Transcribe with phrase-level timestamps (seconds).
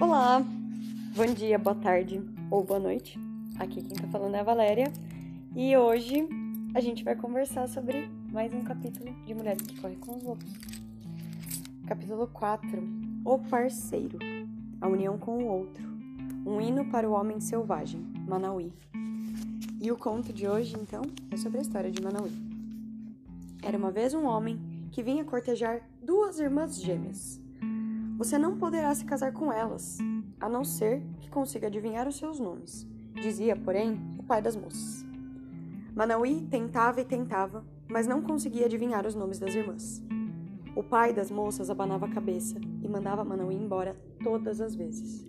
[0.00, 0.40] Olá,
[1.14, 3.18] bom dia, boa tarde ou boa noite.
[3.58, 4.90] Aqui quem tá falando é a Valéria
[5.54, 6.26] e hoje
[6.74, 10.50] a gente vai conversar sobre mais um capítulo de Mulheres que Correm com os Lobos.
[11.86, 12.82] Capítulo 4:
[13.26, 14.18] O Parceiro
[14.80, 15.86] A União com o Outro
[16.46, 18.72] Um hino para o homem selvagem, Manauí.
[19.82, 22.32] E o conto de hoje, então, é sobre a história de Manauí.
[23.62, 24.58] Era uma vez um homem
[24.90, 27.38] que vinha cortejar duas irmãs gêmeas.
[28.20, 29.96] Você não poderá se casar com elas,
[30.38, 35.06] a não ser que consiga adivinhar os seus nomes, dizia, porém, o pai das moças.
[35.96, 40.02] Manauí tentava e tentava, mas não conseguia adivinhar os nomes das irmãs.
[40.76, 45.26] O pai das moças abanava a cabeça e mandava Manauí embora todas as vezes.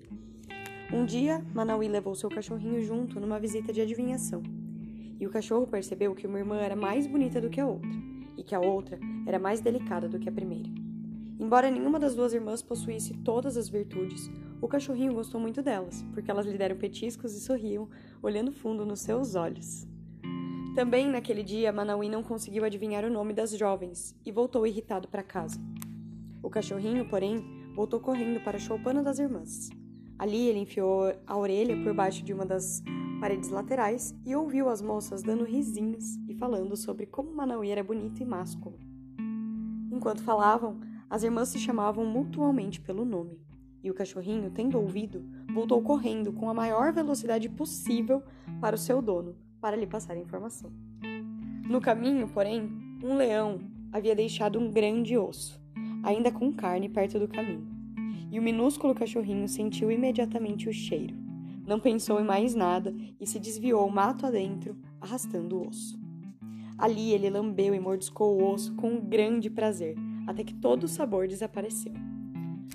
[0.91, 4.43] Um dia, Manauí levou seu cachorrinho junto numa visita de adivinhação.
[5.17, 7.89] E o cachorro percebeu que uma irmã era mais bonita do que a outra,
[8.35, 10.80] e que a outra era mais delicada do que a primeira.
[11.41, 14.29] Embora nenhuma das duas irmãs possuísse todas as virtudes,
[14.61, 17.89] o cachorrinho gostou muito delas, porque elas lhe deram petiscos e sorriam,
[18.21, 19.87] olhando fundo nos seus olhos.
[20.75, 25.23] Também naquele dia, Manauí não conseguiu adivinhar o nome das jovens e voltou irritado para
[25.23, 25.59] casa.
[26.43, 27.43] O cachorrinho, porém,
[27.75, 29.71] voltou correndo para a choupana das irmãs.
[30.19, 32.83] Ali ele enfiou a orelha por baixo de uma das
[33.19, 38.21] paredes laterais e ouviu as moças dando risinhos e falando sobre como Manauí era bonito
[38.21, 38.77] e másculo.
[39.91, 40.79] Enquanto falavam,
[41.11, 43.37] as irmãs se chamavam mutuamente pelo nome,
[43.83, 45.21] e o cachorrinho, tendo ouvido,
[45.53, 48.23] voltou correndo com a maior velocidade possível
[48.61, 50.71] para o seu dono, para lhe passar a informação.
[51.67, 52.71] No caminho, porém,
[53.03, 53.59] um leão
[53.91, 55.61] havia deixado um grande osso,
[56.01, 57.67] ainda com carne perto do caminho,
[58.31, 61.13] e o minúsculo cachorrinho sentiu imediatamente o cheiro.
[61.67, 65.99] Não pensou em mais nada e se desviou mato adentro, arrastando o osso.
[66.77, 71.27] Ali ele lambeu e mordiscou o osso com grande prazer, até que todo o sabor
[71.27, 71.93] desapareceu.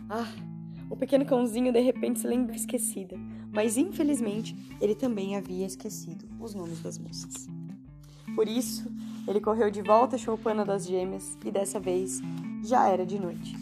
[0.08, 0.32] Ah,
[0.88, 3.16] o pequeno cãozinho de repente se lembrou esquecida,
[3.52, 7.48] mas infelizmente ele também havia esquecido os nomes das moças.
[8.34, 8.90] Por isso,
[9.26, 12.20] ele correu de volta à choupana das gêmeas e dessa vez
[12.62, 13.56] já era de noite.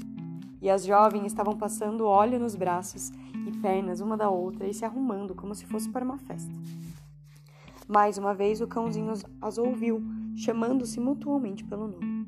[0.61, 3.11] E as jovens estavam passando óleo nos braços
[3.47, 6.53] e pernas uma da outra e se arrumando como se fosse para uma festa.
[7.87, 10.03] Mais uma vez o cãozinho as ouviu,
[10.35, 12.27] chamando-se mutuamente pelo nome.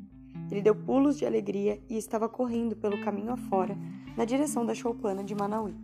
[0.56, 3.76] Ele deu pulos de alegria e estava correndo pelo caminho afora,
[4.16, 5.74] na direção da choupana de Manauí,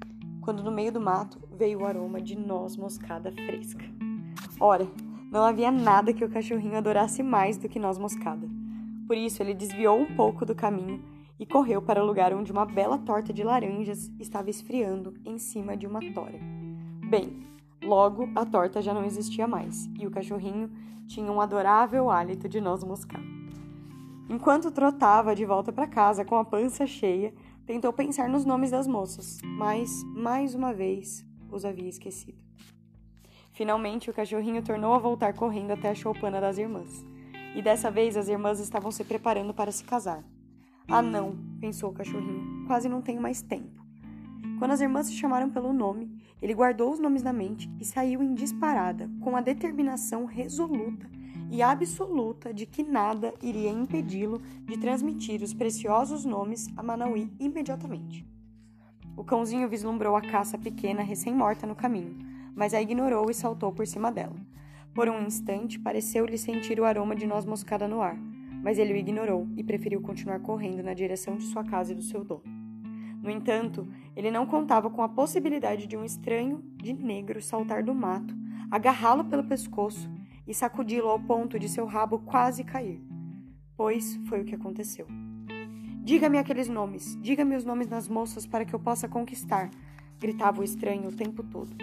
[0.40, 3.84] quando no meio do mato veio o aroma de noz moscada fresca.
[4.58, 4.88] Ora,
[5.30, 8.48] não havia nada que o cachorrinho adorasse mais do que noz moscada.
[9.06, 11.04] Por isso ele desviou um pouco do caminho
[11.38, 15.76] e correu para o lugar onde uma bela torta de laranjas estava esfriando em cima
[15.76, 16.40] de uma tora.
[17.10, 17.46] Bem,
[17.82, 20.70] logo a torta já não existia mais e o cachorrinho
[21.06, 23.41] tinha um adorável hálito de noz moscada.
[24.32, 27.34] Enquanto trotava de volta para casa com a pança cheia,
[27.66, 32.38] tentou pensar nos nomes das moças, mas, mais uma vez, os havia esquecido.
[33.53, 37.04] Finalmente, o cachorrinho tornou a voltar correndo até a choupana das irmãs.
[37.54, 40.25] E dessa vez as irmãs estavam se preparando para se casar.
[40.88, 43.84] Ah, não, pensou o cachorrinho, quase não tenho mais tempo.
[44.59, 46.10] Quando as irmãs se chamaram pelo nome,
[46.41, 51.06] ele guardou os nomes na mente e saiu em disparada, com a determinação resoluta
[51.52, 58.26] e absoluta de que nada iria impedi-lo de transmitir os preciosos nomes a Manauí imediatamente.
[59.14, 62.16] O cãozinho vislumbrou a caça pequena recém-morta no caminho,
[62.56, 64.34] mas a ignorou e saltou por cima dela.
[64.94, 68.16] Por um instante, pareceu-lhe sentir o aroma de noz moscada no ar,
[68.62, 72.02] mas ele o ignorou e preferiu continuar correndo na direção de sua casa e do
[72.02, 72.44] seu dono.
[73.22, 73.86] No entanto,
[74.16, 78.34] ele não contava com a possibilidade de um estranho de negro saltar do mato,
[78.70, 80.10] agarrá-lo pelo pescoço
[80.47, 83.00] e sacudi-lo ao ponto de seu rabo quase cair.
[83.76, 85.06] Pois foi o que aconteceu.
[86.04, 89.70] Diga-me aqueles nomes, diga-me os nomes das moças para que eu possa conquistar,
[90.19, 91.76] gritava o estranho o tempo todo.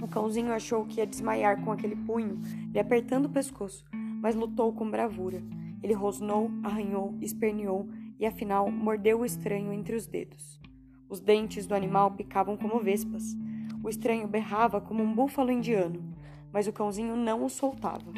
[0.00, 2.40] O cãozinho achou que ia desmaiar com aquele punho
[2.72, 3.84] lhe apertando o pescoço,
[4.20, 5.42] mas lutou com bravura.
[5.82, 7.88] Ele rosnou, arranhou, esperneou
[8.18, 10.60] e afinal mordeu o estranho entre os dedos.
[11.08, 13.36] Os dentes do animal picavam como vespas.
[13.82, 16.12] O estranho berrava como um búfalo indiano
[16.52, 18.12] mas o cãozinho não o soltava.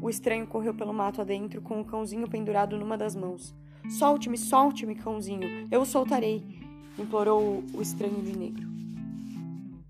[0.00, 3.54] O estranho correu pelo mato adentro com o cãozinho pendurado numa das mãos.
[3.88, 6.44] Solte-me, solte-me, cãozinho, eu o soltarei,
[6.98, 8.68] implorou o estranho de negro.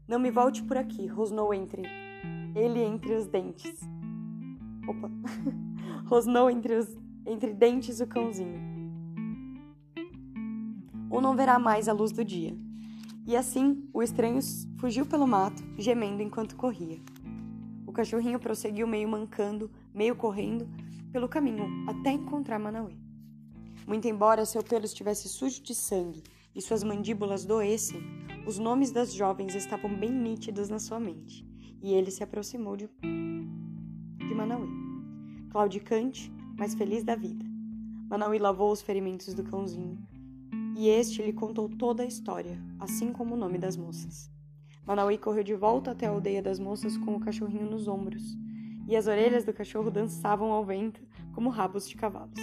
[0.07, 1.83] Não me volte por aqui, rosnou entre
[2.55, 3.81] ele entre os dentes.
[4.87, 5.11] Opa!
[6.07, 6.97] rosnou entre os
[7.27, 8.79] entre dentes o cãozinho.
[11.11, 12.57] Ou não verá mais a luz do dia.
[13.27, 14.41] E assim, o estranho
[14.79, 16.99] fugiu pelo mato, gemendo enquanto corria
[17.99, 20.69] cachorrinho prosseguiu meio mancando, meio correndo,
[21.11, 22.95] pelo caminho até encontrar Manauê.
[23.89, 26.23] Muito embora seu pelo estivesse sujo de sangue
[26.55, 28.01] e suas mandíbulas doessem,
[28.47, 31.45] Os nomes das jovens estavam bem nítidos na sua mente,
[31.83, 32.89] e ele se aproximou de,
[34.17, 34.71] de Manauí.
[35.51, 37.45] Claudicante, mas feliz da vida.
[38.09, 39.99] Manauí lavou os ferimentos do cãozinho,
[40.77, 44.31] e este lhe contou toda a história, assim como o nome das moças.
[44.89, 48.39] Manauí correu de volta até a aldeia das moças com o cachorrinho nos ombros,
[48.87, 51.03] e as orelhas do cachorro dançavam ao vento
[51.35, 52.41] como rabos de cavalos.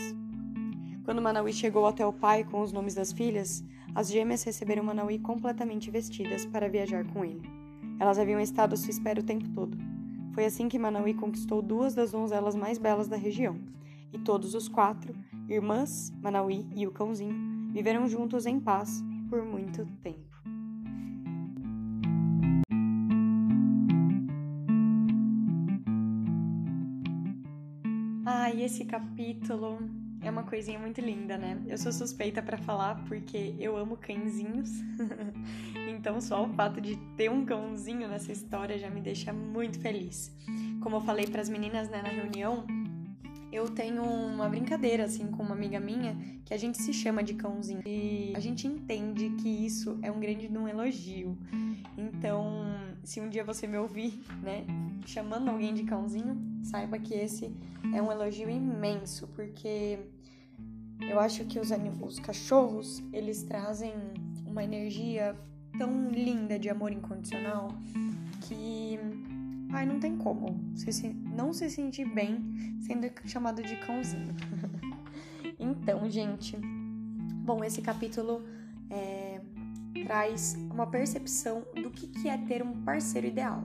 [1.04, 3.66] Quando Manauí chegou até o pai com os nomes das filhas,
[3.96, 7.50] as gêmeas receberam Manauí completamente vestidas para viajar com ele.
[8.00, 9.76] Elas haviam estado à sua espera o tempo todo.
[10.36, 13.60] Foi assim que Manauí conquistou duas das donzelas mais belas da região,
[14.14, 15.16] e todos os quatro,
[15.50, 20.25] irmãs, Manauí e o cãozinho, viveram juntos em paz por muito tempo.
[28.66, 29.78] Esse capítulo
[30.24, 31.62] é uma coisinha muito linda, né?
[31.68, 34.72] Eu sou suspeita para falar porque eu amo cãezinhos.
[35.88, 40.36] então só o fato de ter um cãozinho nessa história já me deixa muito feliz.
[40.82, 42.66] Como eu falei para as meninas né, na reunião,
[43.56, 47.34] eu tenho uma brincadeira assim com uma amiga minha que a gente se chama de
[47.36, 51.38] cãozinho e a gente entende que isso é um grande um elogio.
[51.98, 52.66] Então,
[53.04, 54.66] se um dia você me ouvir, né,
[55.06, 57.56] chamando alguém de cãozinho, saiba que esse
[57.94, 60.00] é um elogio imenso, porque
[61.00, 61.70] eu acho que os,
[62.02, 63.94] os cachorros, eles trazem
[64.46, 65.36] uma energia
[65.78, 67.70] tão linda de amor incondicional
[68.42, 69.00] que
[69.76, 74.34] ai, não tem como se, não se sentir bem sendo chamado de cãozinho.
[75.60, 76.58] então, gente,
[77.44, 78.44] bom, esse capítulo
[78.90, 79.42] é,
[80.06, 83.64] traz uma percepção do que, que é ter um parceiro ideal.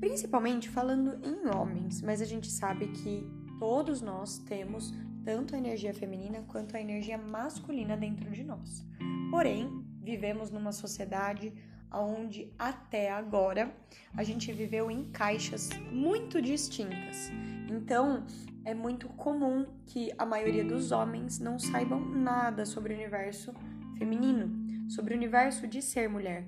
[0.00, 3.24] Principalmente falando em homens, mas a gente sabe que
[3.58, 4.92] todos nós temos
[5.24, 8.84] tanto a energia feminina quanto a energia masculina dentro de nós.
[9.30, 11.52] Porém, vivemos numa sociedade
[11.92, 13.74] onde até agora
[14.16, 17.30] a gente viveu em caixas muito distintas.
[17.70, 18.24] Então,
[18.64, 23.54] é muito comum que a maioria dos homens não saibam nada sobre o universo
[23.96, 26.46] feminino, sobre o universo de ser mulher.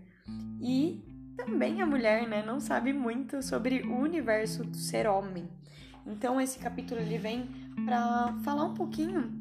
[0.61, 1.03] E
[1.37, 5.49] também a mulher, né, não sabe muito sobre o universo do ser homem.
[6.07, 7.49] Então esse capítulo ele vem
[7.87, 9.33] para falar um pouquinho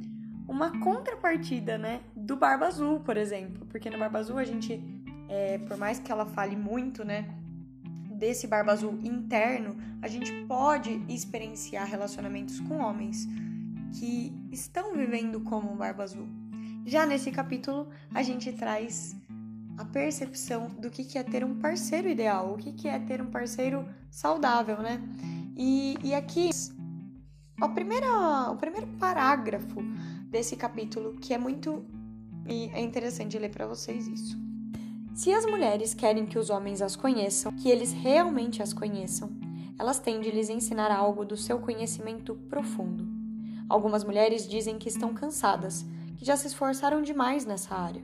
[0.48, 4.82] uma contrapartida, né, do Barba Azul, por exemplo, porque no Barba Azul a gente,
[5.30, 7.30] é, por mais que ela fale muito, né,
[8.20, 13.26] desse Barba Azul interno, a gente pode experienciar relacionamentos com homens
[13.98, 16.28] que estão vivendo como um Barba Azul.
[16.86, 19.16] Já nesse capítulo, a gente traz
[19.78, 23.88] a percepção do que é ter um parceiro ideal, o que é ter um parceiro
[24.12, 25.02] saudável, né?
[25.56, 26.50] E, e aqui,
[27.62, 29.82] a primeira, o primeiro parágrafo
[30.30, 31.86] desse capítulo, que é muito.
[32.48, 34.49] É interessante ler para vocês isso.
[35.20, 39.30] Se as mulheres querem que os homens as conheçam, que eles realmente as conheçam,
[39.78, 43.06] elas têm de lhes ensinar algo do seu conhecimento profundo.
[43.68, 45.86] Algumas mulheres dizem que estão cansadas,
[46.16, 48.02] que já se esforçaram demais nessa área.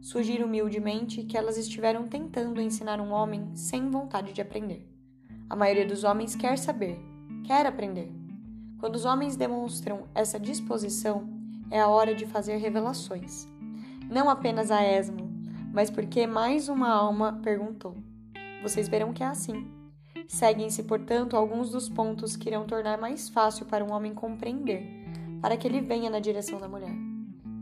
[0.00, 4.88] Sugiro humildemente que elas estiveram tentando ensinar um homem sem vontade de aprender.
[5.50, 6.98] A maioria dos homens quer saber,
[7.44, 8.10] quer aprender.
[8.78, 11.28] Quando os homens demonstram essa disposição,
[11.70, 13.46] é a hora de fazer revelações.
[14.10, 15.27] Não apenas a esmo,
[15.72, 17.96] mas porque mais uma alma perguntou.
[18.62, 19.70] Vocês verão que é assim.
[20.26, 24.86] Seguem-se, portanto, alguns dos pontos que irão tornar mais fácil para um homem compreender,
[25.40, 26.94] para que ele venha na direção da mulher.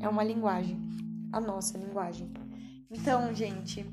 [0.01, 0.81] É uma linguagem,
[1.33, 2.31] a nossa linguagem.
[2.91, 3.87] Então, gente,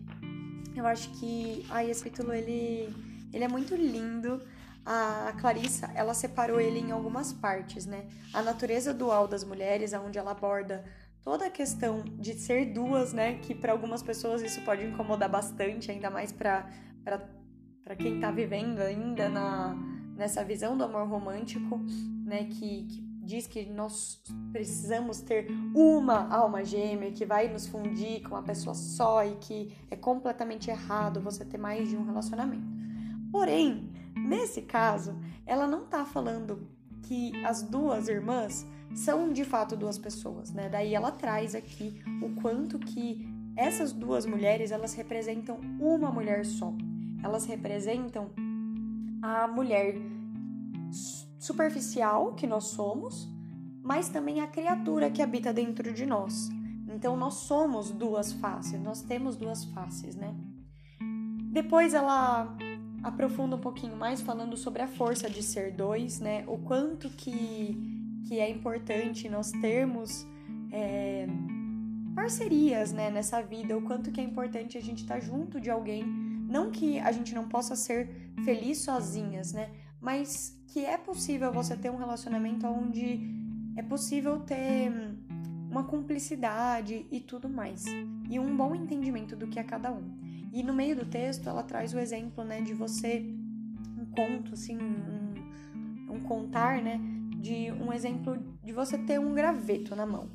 [0.75, 2.93] eu acho que ai, esse título ele
[3.33, 4.41] ele é muito lindo.
[4.85, 8.05] A Clarissa, ela separou ele em algumas partes, né?
[8.33, 10.83] A natureza dual das mulheres, onde ela aborda
[11.23, 13.35] toda a questão de ser duas, né?
[13.35, 16.65] Que para algumas pessoas isso pode incomodar bastante, ainda mais para
[17.97, 19.75] quem tá vivendo ainda na,
[20.15, 21.79] nessa visão do amor romântico,
[22.25, 22.45] né?
[22.45, 28.35] Que, que diz que nós precisamos ter uma alma gêmea que vai nos fundir com
[28.35, 32.67] uma pessoa só e que é completamente errado você ter mais de um relacionamento.
[33.31, 36.67] Porém, nesse caso, ela não tá falando
[37.03, 40.69] que as duas irmãs são de fato duas pessoas, né?
[40.69, 46.73] Daí ela traz aqui o quanto que essas duas mulheres, elas representam uma mulher só.
[47.23, 48.31] Elas representam
[49.21, 49.95] a mulher
[51.39, 53.29] superficial que nós somos,
[53.83, 56.49] mas também a criatura que habita dentro de nós.
[56.87, 60.33] Então nós somos duas faces, nós temos duas faces, né?
[61.51, 62.55] Depois ela
[63.03, 66.43] aprofunda um pouquinho mais falando sobre a força de ser dois, né?
[66.47, 67.92] O quanto que,
[68.23, 70.25] que é importante nós termos
[70.71, 71.27] é,
[72.15, 75.69] parcerias, né, nessa vida, o quanto que é importante a gente estar tá junto de
[75.69, 81.51] alguém, não que a gente não possa ser feliz sozinhas, né, mas que é possível
[81.51, 83.19] você ter um relacionamento onde
[83.75, 84.91] é possível ter
[85.69, 87.85] uma cumplicidade e tudo mais,
[88.29, 90.23] e um bom entendimento do que é cada um.
[90.51, 93.25] E no meio do texto ela traz o exemplo, né, de você
[93.97, 96.99] um conto assim, um, um contar, né,
[97.43, 100.29] de um exemplo de você ter um graveto na mão.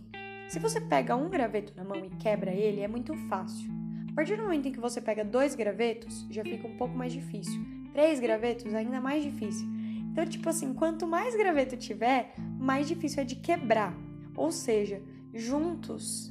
[0.47, 3.67] Se você pega um graveto na mão e quebra ele, é muito fácil.
[4.11, 7.11] A partir do momento em que você pega dois gravetos, já fica um pouco mais
[7.11, 7.65] difícil.
[7.95, 9.67] Três gravetos, ainda mais difícil.
[10.13, 13.97] Então, tipo assim, quanto mais graveto tiver, mais difícil é de quebrar.
[14.37, 15.01] Ou seja,
[15.33, 16.31] juntos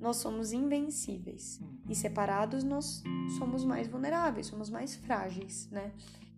[0.00, 3.00] nós somos invencíveis e separados nós
[3.38, 5.92] somos mais vulneráveis, somos mais frágeis, né?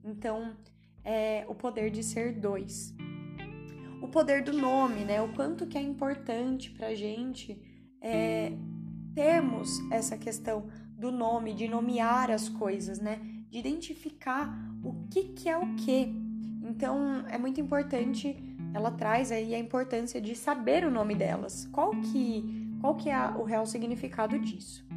[0.05, 0.55] Então,
[1.03, 2.95] é o poder de ser dois
[4.01, 5.21] o poder do nome, né?
[5.21, 7.61] O quanto que é importante pra gente
[8.01, 8.53] é,
[9.15, 13.21] termos essa questão do nome, de nomear as coisas, né?
[13.51, 14.53] De identificar
[14.83, 16.15] o que que é o que.
[16.63, 18.37] Então, é muito importante,
[18.75, 21.67] ela traz aí a importância de saber o nome delas.
[21.73, 24.88] Qual que, qual que é o real significado disso?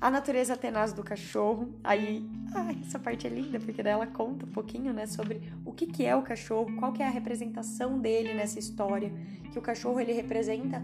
[0.00, 4.46] A natureza tenaz do cachorro, aí Ai, essa parte é linda, porque daí ela conta
[4.46, 7.98] um pouquinho, né, sobre o que, que é o cachorro, qual que é a representação
[7.98, 9.12] dele nessa história,
[9.52, 10.82] que o cachorro, ele representa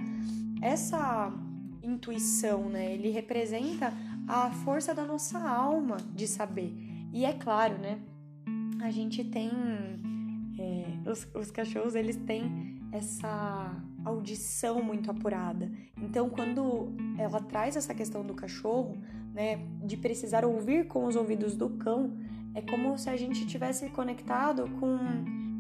[0.61, 1.33] essa
[1.83, 3.93] intuição, né, ele representa
[4.29, 6.75] a força da nossa alma de saber.
[7.13, 7.99] E é claro, né,
[8.83, 9.51] a gente tem,
[10.59, 15.71] é, os, os cachorros, eles têm essa audição muito apurada.
[15.97, 18.97] Então, quando ela traz essa questão do cachorro,
[19.33, 22.17] né, de precisar ouvir com os ouvidos do cão,
[22.55, 24.99] é como se a gente tivesse conectado com,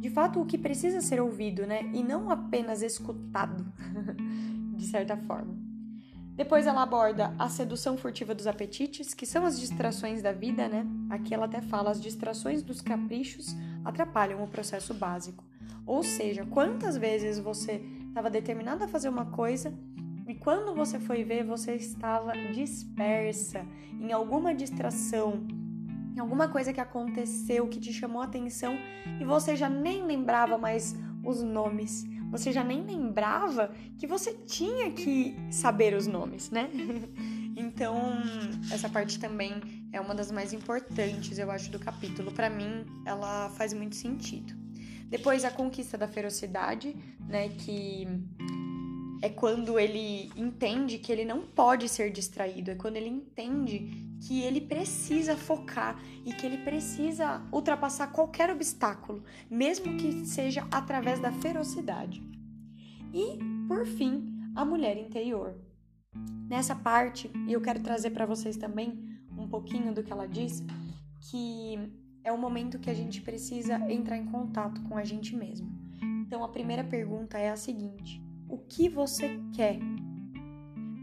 [0.01, 3.65] de fato, o que precisa ser ouvido, né, e não apenas escutado,
[4.77, 5.63] de certa forma.
[6.35, 10.87] Depois ela aborda a sedução furtiva dos apetites, que são as distrações da vida, né?
[11.11, 15.45] Aqui ela até fala as distrações dos caprichos atrapalham o processo básico.
[15.85, 17.83] Ou seja, quantas vezes você
[18.13, 19.73] estava determinado a fazer uma coisa
[20.29, 23.67] e quando você foi ver, você estava dispersa
[23.99, 25.47] em alguma distração,
[26.15, 28.77] em alguma coisa que aconteceu que te chamou a atenção
[29.19, 32.05] e você já nem lembrava mais os nomes.
[32.31, 36.69] Você já nem lembrava que você tinha que saber os nomes, né?
[37.55, 37.95] Então,
[38.73, 39.53] essa parte também
[39.93, 42.33] é uma das mais importantes, eu acho, do capítulo.
[42.33, 44.62] Para mim, ela faz muito sentido.
[45.13, 46.97] Depois, a conquista da ferocidade,
[47.29, 47.51] né?
[47.51, 48.09] Que
[49.21, 53.91] é quando ele entende que ele não pode ser distraído, é quando ele entende
[54.27, 61.21] que ele precisa focar e que ele precisa ultrapassar qualquer obstáculo, mesmo que seja através
[61.21, 62.23] da ferocidade.
[63.13, 63.39] E,
[63.69, 65.61] por fim, a mulher interior.
[66.49, 68.99] Nessa parte, e eu quero trazer para vocês também
[69.37, 70.65] um pouquinho do que ela diz,
[71.21, 71.79] que
[72.25, 75.71] é o momento que a gente precisa entrar em contato com a gente mesmo.
[76.03, 79.79] Então, a primeira pergunta é a seguinte: o que você quer?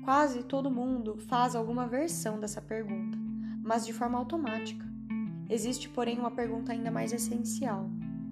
[0.04, 3.18] Quase todo mundo faz alguma versão dessa pergunta,
[3.62, 4.88] mas de forma automática.
[5.50, 7.90] Existe, porém, uma pergunta ainda mais essencial: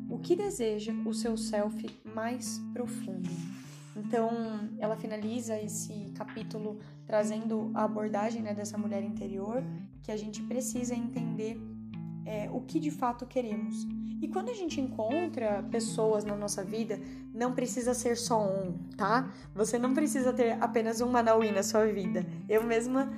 [0.09, 3.29] o que deseja o seu self mais profundo?
[3.95, 4.29] Então,
[4.79, 9.63] ela finaliza esse capítulo trazendo a abordagem né, dessa mulher interior,
[10.03, 11.59] que a gente precisa entender
[12.27, 13.87] é, o que de fato queremos.
[14.21, 16.99] E quando a gente encontra pessoas na nossa vida,
[17.33, 19.31] não precisa ser só um, tá?
[19.55, 22.25] Você não precisa ter apenas um Manauí na sua vida.
[22.49, 23.09] Eu mesma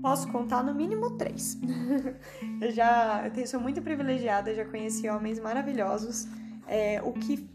[0.00, 1.58] posso contar no mínimo três.
[2.60, 6.28] eu já eu sou muito privilegiada, já conheci homens maravilhosos,
[6.68, 7.48] é, o que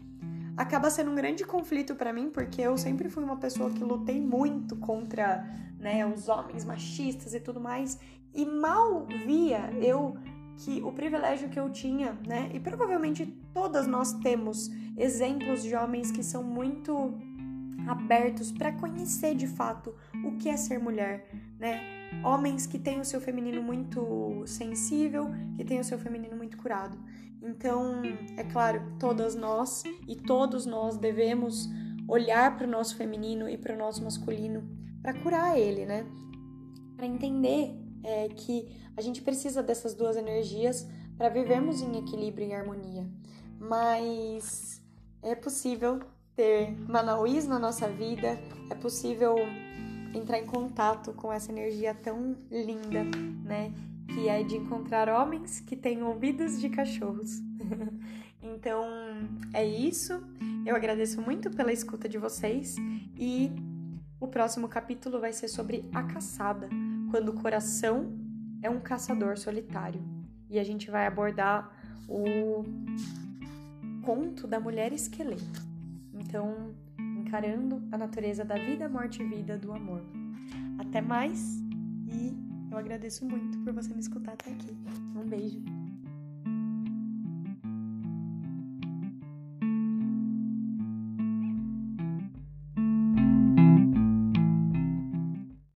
[0.56, 4.20] acaba sendo um grande conflito para mim, porque eu sempre fui uma pessoa que lutei
[4.20, 7.98] muito contra né, os homens machistas e tudo mais,
[8.34, 10.16] e mal via eu
[10.60, 12.50] que o privilégio que eu tinha, né?
[12.52, 17.18] E provavelmente todas nós temos exemplos de homens que são muito
[17.88, 21.80] abertos para conhecer de fato o que é ser mulher, né?
[22.22, 26.98] Homens que têm o seu feminino muito sensível, que têm o seu feminino muito curado.
[27.42, 28.02] Então,
[28.36, 31.70] é claro, todas nós e todos nós devemos
[32.06, 34.62] olhar para o nosso feminino e para o nosso masculino
[35.00, 36.04] para curar ele, né?
[36.96, 42.52] Para entender é, que a gente precisa dessas duas energias para vivermos em equilíbrio e
[42.54, 43.06] harmonia.
[43.58, 44.82] Mas
[45.22, 46.00] é possível
[46.34, 48.38] ter Manauís na nossa vida,
[48.70, 49.36] é possível
[50.14, 53.04] entrar em contato com essa energia tão linda,
[53.44, 53.72] né?
[54.08, 57.40] Que é de encontrar homens que têm ouvidos de cachorros.
[58.42, 58.84] então,
[59.52, 60.20] é isso.
[60.64, 62.76] Eu agradeço muito pela escuta de vocês
[63.16, 63.50] e
[64.18, 66.68] O próximo capítulo vai ser sobre a caçada,
[67.10, 68.16] quando o coração
[68.62, 70.02] é um caçador solitário.
[70.48, 71.70] E a gente vai abordar
[72.08, 72.64] o
[74.02, 75.62] conto da mulher esqueleto.
[76.12, 76.74] Então,
[77.18, 80.02] encarando a natureza da vida, morte e vida do amor.
[80.78, 81.60] Até mais
[82.06, 82.34] e
[82.70, 84.76] eu agradeço muito por você me escutar até aqui.
[85.14, 85.79] Um beijo.